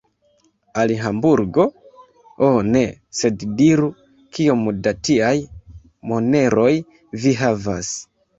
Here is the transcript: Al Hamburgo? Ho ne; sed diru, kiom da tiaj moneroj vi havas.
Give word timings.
Al 0.83 0.91
Hamburgo? 1.01 1.65
Ho 2.39 2.47
ne; 2.75 2.81
sed 3.19 3.45
diru, 3.59 3.91
kiom 4.39 4.65
da 4.89 4.95
tiaj 5.11 5.35
moneroj 6.15 6.69
vi 7.23 7.37
havas. 7.45 7.95